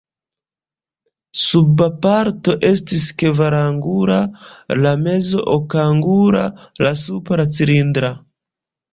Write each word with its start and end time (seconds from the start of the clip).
La 1.33 1.39
suba 1.39 1.87
parto 2.05 2.55
estis 2.69 3.03
kvarangula, 3.21 4.17
la 4.79 4.93
mezo 5.09 5.43
okangula, 5.57 6.41
la 6.87 6.95
supra 7.03 7.45
cilindra. 7.59 8.11